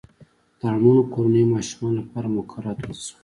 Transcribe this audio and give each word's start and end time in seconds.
د 0.59 0.61
اړمنو 0.71 1.03
کورنیو 1.13 1.51
ماشومانو 1.55 1.97
لپاره 1.99 2.33
مقررات 2.37 2.77
وضع 2.81 3.03
شول. 3.07 3.19